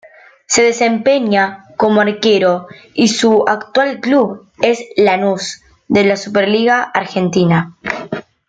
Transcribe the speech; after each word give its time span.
Se 0.47 0.63
desempeña 0.63 1.67
como 1.77 2.01
arquero 2.01 2.65
y 2.95 3.09
su 3.09 3.43
actual 3.47 3.99
club 3.99 4.49
es 4.59 4.83
Lanús 4.97 5.61
de 5.89 6.03
la 6.05 6.17
Superliga 6.17 6.81
Argentina. 6.81 7.77